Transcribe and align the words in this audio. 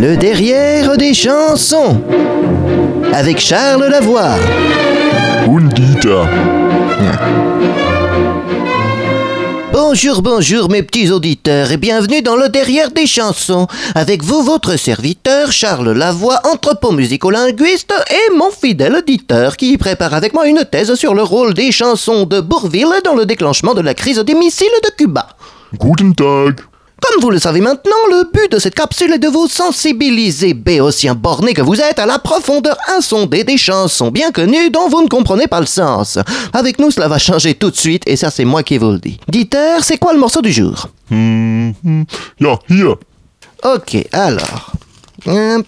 Le 0.00 0.16
derrière 0.16 0.96
des 0.96 1.12
chansons. 1.12 2.00
Avec 3.12 3.38
Charles 3.38 3.84
Lavoie. 3.84 4.36
Bonjour, 9.74 10.22
bonjour 10.22 10.70
mes 10.70 10.82
petits 10.82 11.10
auditeurs 11.10 11.70
et 11.70 11.76
bienvenue 11.76 12.22
dans 12.22 12.36
le 12.36 12.48
derrière 12.48 12.90
des 12.90 13.06
chansons. 13.06 13.66
Avec 13.94 14.22
vous, 14.24 14.42
votre 14.42 14.78
serviteur 14.78 15.52
Charles 15.52 15.92
Lavoie, 15.92 16.40
anthropomusicolinguiste 16.50 17.92
et 18.10 18.34
mon 18.34 18.50
fidèle 18.50 18.94
auditeur 18.94 19.58
qui 19.58 19.76
prépare 19.76 20.14
avec 20.14 20.32
moi 20.32 20.46
une 20.46 20.64
thèse 20.64 20.94
sur 20.94 21.14
le 21.14 21.22
rôle 21.22 21.52
des 21.52 21.72
chansons 21.72 22.24
de 22.24 22.40
Bourville 22.40 23.02
dans 23.04 23.14
le 23.14 23.26
déclenchement 23.26 23.74
de 23.74 23.82
la 23.82 23.92
crise 23.92 24.20
des 24.20 24.34
missiles 24.34 24.66
de 24.82 24.90
Cuba. 24.96 25.26
Guten 25.78 26.14
Tag. 26.14 26.69
Comme 27.00 27.22
vous 27.22 27.30
le 27.30 27.38
savez 27.38 27.60
maintenant, 27.60 27.90
le 28.10 28.30
but 28.32 28.52
de 28.52 28.58
cette 28.58 28.74
capsule 28.74 29.12
est 29.12 29.18
de 29.18 29.28
vous 29.28 29.48
sensibiliser, 29.48 30.54
béotien 30.54 31.14
borné 31.14 31.54
que 31.54 31.62
vous 31.62 31.80
êtes, 31.80 31.98
à 31.98 32.06
la 32.06 32.18
profondeur 32.18 32.76
insondée 32.96 33.44
des 33.44 33.56
chansons 33.56 34.10
bien 34.10 34.30
connues 34.30 34.70
dont 34.70 34.88
vous 34.88 35.02
ne 35.02 35.08
comprenez 35.08 35.46
pas 35.46 35.60
le 35.60 35.66
sens. 35.66 36.18
Avec 36.52 36.78
nous, 36.78 36.90
cela 36.90 37.08
va 37.08 37.18
changer 37.18 37.54
tout 37.54 37.70
de 37.70 37.76
suite, 37.76 38.02
et 38.06 38.16
ça, 38.16 38.30
c'est 38.30 38.44
moi 38.44 38.62
qui 38.62 38.78
vous 38.78 38.92
le 38.92 38.98
dis. 38.98 39.18
Dieter, 39.28 39.82
c'est 39.82 39.98
quoi 39.98 40.12
le 40.12 40.18
morceau 40.20 40.42
du 40.42 40.52
jour? 40.52 40.88
Hm, 41.10 41.72
hm. 41.84 42.04
Ja, 42.40 42.58
hier. 42.68 42.94
Ok, 43.64 44.06
alors. 44.12 44.72
Hum, 45.26 45.64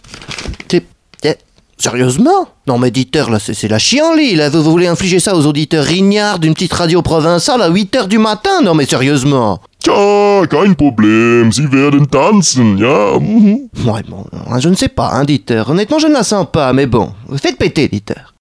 Sérieusement? 1.83 2.47
Non 2.69 2.79
mais 2.79 2.93
Dieter, 2.93 3.25
là, 3.29 3.41
c'est 3.41 3.67
la 3.67 3.81
chienlit, 3.81 4.37
là. 4.37 4.51
Vous, 4.51 4.63
vous 4.63 4.71
voulez 4.71 4.87
infliger 4.87 5.19
ça 5.19 5.35
aux 5.35 5.47
auditeurs 5.47 5.85
rignaards 5.85 6.39
d'une 6.39 6.55
petite 6.55 6.73
radio 6.75 7.03
provinciale 7.03 7.61
à 7.61 7.69
8h 7.69 8.07
du 8.07 8.19
matin? 8.19 8.61
Non 8.63 8.75
mais 8.75 8.87
sérieusement 8.87 9.61
Tja, 9.83 10.47
kein 10.49 10.77
Problem. 10.77 11.51
Sie 11.51 11.71
werden 11.73 12.09
tanzen, 12.09 12.79
ja? 12.79 13.19
Mhm. 13.19 13.69
Ouais, 13.85 14.03
bon, 14.09 14.25
je 14.61 14.69
ne 14.69 14.77
sais 14.77 14.89
pas, 14.89 15.11
hein, 15.13 15.25
Dieter. 15.25 15.65
Honnêtement, 15.69 15.99
je 15.99 16.07
ne 16.07 16.13
la 16.13 16.23
sens 16.23 16.47
pas, 16.53 16.73
mais 16.73 16.87
bon. 16.87 17.13
Faites 17.37 17.59
péter, 17.59 17.89
Dieter. 17.89 18.32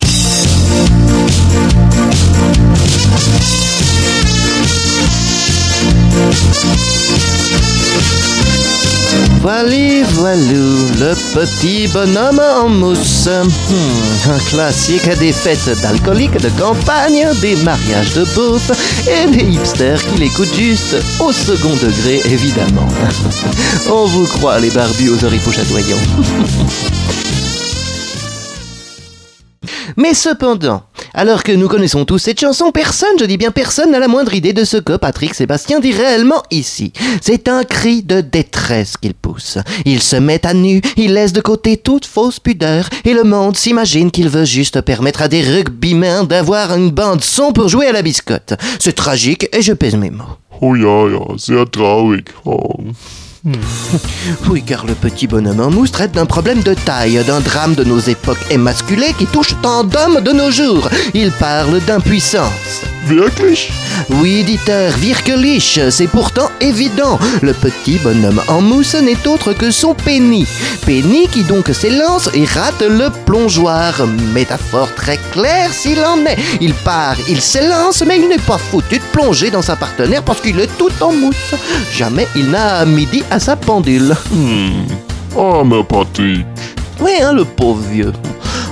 Voilà, 9.42 10.03
voilou, 10.11 10.88
le 11.00 11.16
petit 11.34 11.88
bonhomme 11.88 12.39
en 12.39 12.70
mousse. 12.70 13.28
Hmm, 13.28 14.30
un 14.30 14.38
classique 14.38 15.09
des 15.17 15.33
fêtes 15.33 15.81
d'alcooliques 15.81 16.39
de 16.39 16.50
campagne, 16.59 17.28
des 17.42 17.56
mariages 17.56 18.14
de 18.14 18.23
beauf 18.36 18.72
et 19.08 19.25
des 19.31 19.44
hipsters 19.44 20.00
qui 20.06 20.20
l'écoutent 20.20 20.53
juste 20.53 20.95
au 21.20 21.31
second 21.31 21.73
degré, 21.73 22.22
évidemment. 22.25 22.88
On 23.92 24.06
vous 24.06 24.28
croit, 24.28 24.59
les 24.59 24.70
barbus 24.70 25.09
aux 25.09 25.25
oripeaux 25.25 25.52
chatoyants. 25.52 25.98
Mais 29.98 30.14
cependant, 30.14 30.83
alors 31.14 31.44
que 31.44 31.52
nous 31.52 31.67
connaissons 31.67 32.06
tous 32.06 32.20
cette 32.20 32.40
chanson, 32.40 32.72
personne, 32.72 33.20
je 33.20 33.26
dis 33.26 33.38
bien 33.38 33.52
personne, 33.52 33.92
n'a 33.92 34.00
la 34.00 34.08
moindre 34.08 34.34
idée 34.34 34.54
de 34.54 34.64
ce 34.64 34.78
que 34.78 34.95
Patrick 34.95 35.34
Sébastien 35.34 35.80
dit 35.80 35.92
réellement 35.92 36.44
ici. 36.52 36.94
C'est 37.22 37.48
un 37.48 37.64
cri 37.64 38.02
de 38.02 38.22
détresse 38.22 38.98
qu'il 38.98 39.14
pousse. 39.14 39.58
Il 39.86 40.02
se 40.02 40.16
met 40.16 40.45
à 40.45 40.54
nu, 40.54 40.82
il 40.98 41.14
laisse 41.14 41.34
de 41.34 41.42
côté 41.42 41.78
toute 41.78 42.06
fausse 42.06 42.39
pudeur, 42.39 42.89
et 43.04 43.14
le 43.14 43.23
monde 43.23 43.58
s'imagine 43.58 44.12
qu'il 44.12 44.30
veut 44.30 44.45
juste 44.45 44.82
permettre 44.82 45.22
à 45.22 45.28
des 45.28 45.42
rugbymen 45.42 46.28
d'avoir 46.28 46.76
une 46.76 46.92
bande 46.92 47.23
son 47.23 47.52
pour 47.52 47.67
jouer 47.67 47.88
à 47.88 47.92
la 47.92 48.02
biscotte. 48.02 48.54
C'est 48.80 48.95
tragique, 48.95 49.48
et 49.54 49.62
je 49.62 49.73
pèse 49.73 49.95
mes 49.95 50.12
mots. 50.12 50.23
Oh 50.62 50.76
traurig. 51.72 52.26
Oh. 52.45 52.76
Oui, 54.50 54.64
car 54.64 54.86
le 54.86 54.94
petit 54.94 55.28
bonhomme 55.28 55.59
en 55.59 55.70
mousse 55.70 55.92
traite 55.92 56.11
d'un 56.11 56.25
problème 56.25 56.61
de 56.61 56.73
taille, 56.73 57.23
d'un 57.25 57.39
drame 57.39 57.75
de 57.75 57.83
nos 57.83 58.00
époques 58.00 58.45
émasculées 58.50 59.14
qui 59.17 59.25
touche 59.25 59.56
tant 59.61 59.83
d'hommes 59.83 60.21
de 60.21 60.32
nos 60.32 60.52
jours. 60.52 60.89
Il 61.14 61.32
parle 61.32 61.80
d'impuissance. 61.82 62.83
Wirklich? 63.08 63.72
Oui, 64.10 64.44
Dieter, 64.44 64.89
Virkelig, 64.98 65.82
c'est 65.89 66.08
pourtant 66.08 66.50
évident. 66.60 67.20
Le 67.42 67.54
petit 67.54 67.98
bonhomme 67.98 68.42
en 68.48 68.62
mousse 68.62 68.95
n'est 68.95 69.28
autre 69.28 69.54
que 69.54 69.72
son 69.72 69.94
Penny. 69.94 70.45
Penny 70.86 71.28
qui 71.28 71.44
donc 71.44 71.70
s'élance 71.70 72.30
et 72.34 72.45
rate 72.45 72.82
le 72.82 73.10
plongeoir. 73.26 74.06
Métaphore 74.34 74.94
très 74.95 75.20
claire 75.32 75.73
s'il 75.73 76.00
en 76.00 76.17
est. 76.26 76.38
Il 76.61 76.73
part, 76.73 77.17
il 77.28 77.42
s'élance, 77.42 78.04
mais 78.06 78.20
il 78.20 78.30
n'est 78.30 78.38
pas 78.38 78.58
foutu 78.58 78.98
de 78.98 79.04
plonger 79.11 79.50
dans 79.50 79.61
sa 79.61 79.76
partenaire 79.76 80.23
parce 80.23 80.42
qu'il 80.42 80.60
est 80.60 80.78
tout 80.78 80.92
en 81.02 81.11
mousse. 81.11 81.56
Jamais 81.92 82.28
il 82.36 82.50
n'a 82.50 82.86
midi 82.86 83.23
à 83.32 83.40
sa 83.40 83.56
pendule. 83.56 84.16
Hm. 84.32 84.86
Armer 85.38 85.84
Patrick. 85.84 86.45
Oui, 87.00 87.11
hein, 87.22 87.34
le 87.34 87.45
pauvre 87.45 87.82
vieux. 87.90 88.14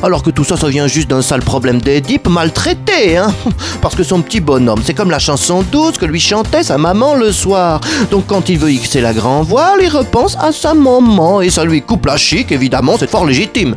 Alors 0.01 0.23
que 0.23 0.29
tout 0.29 0.45
ça, 0.45 0.55
ça 0.55 0.69
vient 0.69 0.87
juste 0.87 1.09
d'un 1.09 1.21
sale 1.21 1.41
problème 1.41 1.81
d'Édipe 1.81 2.29
maltraité, 2.29 3.17
hein. 3.17 3.33
Parce 3.81 3.95
que 3.95 4.03
son 4.03 4.21
petit 4.21 4.39
bonhomme, 4.39 4.81
c'est 4.83 4.93
comme 4.93 5.11
la 5.11 5.19
chanson 5.19 5.63
douce 5.71 5.97
que 5.97 6.05
lui 6.05 6.21
chantait 6.21 6.63
sa 6.63 6.77
maman 6.77 7.15
le 7.15 7.33
soir. 7.33 7.81
Donc 8.09 8.25
quand 8.27 8.47
il 8.47 8.57
veut 8.57 8.71
Xer 8.71 9.01
la 9.01 9.13
grand 9.13 9.41
voile, 9.41 9.79
il 9.81 9.89
repense 9.89 10.38
à 10.39 10.53
sa 10.53 10.73
maman 10.73 11.41
et 11.41 11.49
ça 11.49 11.65
lui 11.65 11.81
coupe 11.81 12.05
la 12.05 12.15
chic, 12.15 12.51
évidemment, 12.53 12.95
c'est 12.97 13.09
fort 13.09 13.25
légitime. 13.25 13.75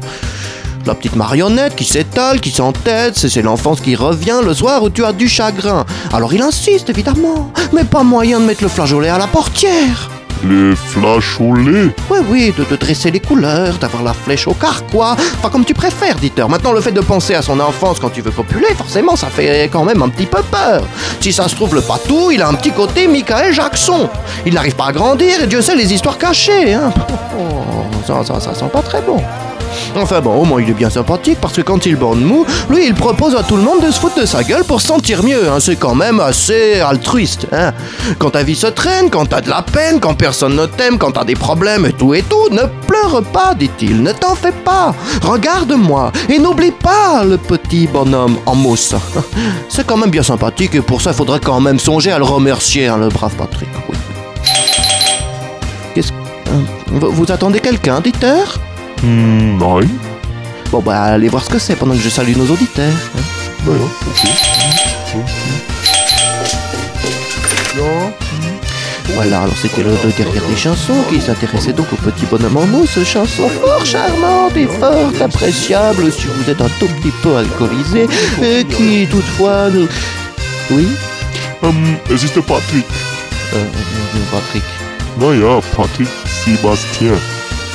La 0.87 0.95
petite 0.95 1.17
marionnette 1.17 1.75
qui 1.75 1.85
s'étale, 1.85 2.41
qui 2.41 2.51
s'entête, 2.51 3.17
c'est 3.17 3.43
l'enfance 3.43 3.81
qui 3.81 3.97
revient 3.97 4.41
le 4.45 4.55
soir 4.55 4.83
où 4.83 4.91
tu 4.91 5.05
as 5.05 5.13
du 5.13 5.29
chagrin. 5.29 5.85
Alors 6.13 6.33
il 6.35 6.43
insiste, 6.43 6.89
évidemment, 6.89 7.53
mais 7.73 7.85
pas 7.85 8.05
moyen 8.05 8.39
de 8.39 8.45
mettre 8.45 8.63
le 8.63 8.69
flageolet 8.69 9.09
à 9.09 9.19
la 9.19 9.27
portière. 9.27 10.09
Les 10.45 10.75
flageolets. 10.75 11.95
Oui, 12.11 12.19
oui, 12.29 12.55
de, 12.57 12.65
de 12.65 12.77
dresser 12.77 13.11
les 13.11 13.21
couleurs, 13.21 13.75
d'avoir 13.79 14.03
la 14.03 14.13
flèche 14.13 14.49
au 14.49 14.55
carquois, 14.55 15.17
enfin 15.39 15.51
comme 15.51 15.65
tu 15.65 15.75
préfères, 15.75 16.17
Dieter. 16.17 16.47
Maintenant, 16.49 16.73
le 16.73 16.81
fait 16.81 16.93
de 16.93 17.01
penser 17.01 17.35
à 17.35 17.43
son 17.43 17.61
enfance 17.61 18.01
quand 18.01 18.11
tu 18.11 18.23
veux 18.23 18.31
copuler, 18.31 18.75
forcément, 18.77 19.15
ça 19.17 19.29
fait 19.29 19.69
quand 19.73 19.85
même 19.85 20.03
un 20.03 20.09
petit 20.09 20.27
peu 20.27 20.43
peur. 20.43 20.83
Si 21.21 21.33
ça 21.33 21.49
se 21.49 21.55
trouve, 21.55 21.75
le 21.75 21.81
patou, 21.81 22.31
il 22.31 22.43
a 22.43 22.49
un 22.49 22.55
petit 22.55 22.73
côté 22.73 23.07
Michael 23.07 23.53
Jackson. 23.55 24.09
Il 24.45 24.55
n'arrive 24.55 24.75
pas 24.75 24.87
à 24.87 24.93
grandir 24.93 25.43
et 25.43 25.47
Dieu 25.47 25.63
sait 25.63 25.77
les 25.77 25.93
histoires 25.93 26.19
cachées, 26.19 26.75
hein. 26.75 26.93
Oh, 27.39 28.13
ça 28.41 28.55
sent 28.55 28.71
pas 28.73 28.83
très 28.83 29.01
bon. 29.01 29.23
Enfin 29.97 30.21
bon, 30.21 30.35
au 30.41 30.45
moins 30.45 30.61
il 30.61 30.71
est 30.71 30.75
bien 30.75 30.91
sympathique 30.91 31.39
parce 31.41 31.55
que 31.55 31.63
quand 31.63 31.85
il 31.87 31.97
borne 31.97 32.21
mou, 32.21 32.45
lui 32.71 32.87
il 32.87 32.95
propose 32.95 33.35
à 33.35 33.43
tout 33.43 33.57
le 33.57 33.63
monde 33.63 33.83
de 33.85 33.91
se 33.91 34.01
foutre 34.01 34.21
de 34.21 34.27
sa 34.27 34.43
gueule 34.43 34.65
pour 34.65 34.81
se 34.81 34.87
sentir 34.89 35.23
mieux. 35.23 35.49
hein. 35.51 35.59
C'est 35.61 35.77
quand 35.77 35.95
même 35.95 36.21
assez 36.21 36.81
altruiste. 36.81 37.47
Hein. 37.53 37.73
Quand 38.19 38.31
ta 38.31 38.43
vie 38.43 38.55
se 38.57 38.67
traîne, 38.67 39.11
quand 39.11 39.27
t'as 39.27 39.41
de 39.41 39.51
la 39.51 39.63
peine, 39.63 40.01
quand 40.01 40.15
personne 40.15 40.57
ne 40.57 40.67
t'aime, 40.67 40.99
quand 40.99 41.13
t'as 41.13 41.25
des 41.25 41.35
problèmes 41.35 41.87
et 41.87 41.93
tout 41.93 42.15
et 42.15 42.23
tout, 42.23 42.49
ne 42.51 42.63
pleure 42.87 43.23
pas, 43.33 43.55
dit-il, 43.55 44.03
ne 44.03 44.13
t'en 44.13 44.35
fais 44.35 44.53
pas. 44.53 44.95
Regarde-moi 45.23 46.13
et 46.29 46.39
n'oublie 46.39 46.73
pas 46.73 47.25
le 47.25 47.37
petit 47.37 47.87
bonhomme 47.87 48.39
en 48.47 48.55
mousse. 48.55 48.95
C'est 49.69 49.87
quand 49.87 49.97
même 49.97 50.11
bien 50.11 50.23
sympathique 50.23 50.75
et 50.75 50.81
pour 50.81 51.01
ça 51.01 51.11
il 51.11 51.17
faudrait 51.17 51.41
quand 51.41 51.61
même 51.61 51.79
songer 51.79 52.13
à 52.13 52.19
le 52.19 52.25
remercier, 52.25 52.89
hein, 52.89 52.97
le 52.99 53.09
brave 53.09 53.35
Patrick. 53.37 53.69
Qu'est-ce 55.95 56.13
vous, 56.89 57.11
vous 57.11 57.33
attendez 57.33 57.61
quelqu'un, 57.61 58.01
Dieter 58.01 58.45
Hm, 59.03 59.59
nein. 59.59 59.89
Bon 60.71 60.81
bah 60.81 61.03
allez 61.03 61.29
voir 61.29 61.45
ce 61.45 61.51
que 61.51 61.59
c'est 61.59 61.77
pendant 61.77 61.95
que 61.95 62.01
je 62.01 62.09
salue 62.09 62.37
nos 62.37 62.47
auditeurs. 62.47 62.93
hein. 63.17 63.23
Naja, 63.67 63.85
okay. 64.11 64.29
Ja. 67.77 68.13
Voilà, 69.15 69.43
alors 69.43 69.55
c'était 69.61 69.83
le, 69.83 69.91
derrière 70.17 70.43
des 70.45 70.57
chansons 70.57 71.03
qui 71.11 71.21
s'intéressait 71.21 71.73
donc 71.75 71.93
au 71.93 71.97
petit 71.97 72.25
bonhomme 72.27 72.57
en 72.57 72.67
mousse, 72.67 72.99
chanson 73.05 73.49
fort 73.61 73.85
charmante 73.85 74.57
et 74.57 74.67
fort 74.67 75.13
appréciable 75.21 76.11
si 76.11 76.27
vous 76.29 76.51
êtes 76.51 76.61
un 76.63 76.71
tout 76.81 76.87
petit 76.89 77.13
peu 77.23 77.37
alcoolisé, 77.37 78.09
et 78.43 78.65
qui 78.65 79.07
toutefois 79.11 79.69
nous... 79.71 79.87
Oui? 80.71 80.87
Es 82.11 82.23
ist 82.25 82.35
der 82.35 82.43
Patrick. 82.43 82.87
euh, 83.55 83.57
euh, 83.59 84.25
Patrick. 84.33 84.65
Naja, 85.21 85.61
Patrick 85.77 86.09
Sébastien. 86.27 87.13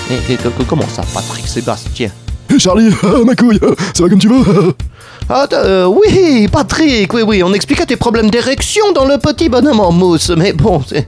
Et, 0.09 0.33
et, 0.33 0.37
comment 0.67 0.87
ça, 0.87 1.03
Patrick 1.13 1.47
Sébastien? 1.47 2.09
Charlie, 2.57 2.89
ah, 3.03 3.07
ma 3.25 3.35
couille, 3.35 3.59
ah, 3.61 3.73
ça 3.93 4.03
va 4.03 4.09
comme 4.09 4.19
tu 4.19 4.29
veux. 4.29 4.73
Ah, 5.29 5.45
euh, 5.51 5.87
oui, 5.87 6.47
Patrick, 6.49 7.13
oui, 7.13 7.21
oui, 7.21 7.43
on 7.43 7.51
expliquait 7.51 7.85
tes 7.85 7.97
problèmes 7.97 8.29
d'érection 8.29 8.93
dans 8.93 9.03
le 9.03 9.17
petit 9.17 9.49
bonhomme 9.49 9.81
en 9.81 9.91
mousse, 9.91 10.31
mais 10.37 10.53
bon, 10.53 10.81
c'est... 10.87 11.05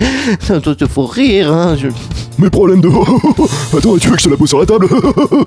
Il 0.81 0.87
faut 0.89 1.05
rire, 1.05 1.53
hein, 1.53 1.77
je- 1.79 1.87
Mes 2.39 2.49
problèmes 2.49 2.79
de... 2.81 2.87
Attends, 3.77 3.97
tu 3.97 4.07
veux 4.07 4.15
que 4.15 4.21
je 4.21 4.25
te 4.25 4.29
la 4.29 4.37
pose 4.37 4.47
sur 4.49 4.59
la 4.59 4.65
table? 4.65 4.87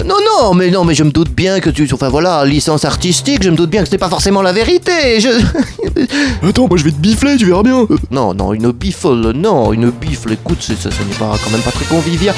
Non, 0.06 0.16
non, 0.40 0.54
mais 0.54 0.70
non, 0.70 0.84
mais 0.84 0.94
je 0.94 1.04
me 1.04 1.10
doute 1.10 1.30
bien 1.30 1.58
que 1.60 1.70
tu... 1.70 1.88
Enfin 1.92 2.08
voilà, 2.10 2.44
licence 2.44 2.84
artistique, 2.84 3.42
je 3.42 3.50
me 3.50 3.56
doute 3.56 3.70
bien 3.70 3.80
que 3.80 3.86
c'était 3.86 3.98
pas 3.98 4.10
forcément 4.10 4.42
la 4.42 4.52
vérité, 4.52 5.18
je... 5.20 5.28
Attends, 6.48 6.68
moi 6.68 6.76
je 6.76 6.84
vais 6.84 6.90
te 6.90 6.96
bifler, 7.00 7.36
tu 7.36 7.46
verras 7.46 7.62
bien 7.62 7.86
Non, 8.10 8.34
non, 8.34 8.52
une 8.52 8.72
bifle, 8.72 9.32
non, 9.34 9.72
une 9.72 9.90
bifle, 9.90 10.32
écoute, 10.32 10.58
ça, 10.62 10.74
ce 10.82 10.86
n'est 10.88 11.14
pas 11.18 11.34
quand 11.42 11.50
même 11.50 11.62
pas 11.62 11.70
très 11.70 11.86
convivial. 11.86 12.34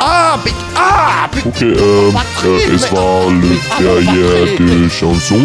Ah, 0.00 0.38
pit- 0.44 0.54
ah, 0.76 1.28
Okay, 1.46 1.66
ähm, 1.66 2.14
äh, 2.44 2.74
es 2.74 2.90
war 2.92 3.28
le 3.30 3.58
derrière 3.78 4.58
de 4.58 4.88
Chanson? 4.88 5.40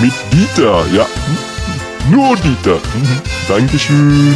Mit 0.00 0.12
Dieter, 0.30 0.84
ja. 0.92 1.06
Nur 2.10 2.36
Dieter. 2.36 2.78
Dankeschön. 3.48 4.34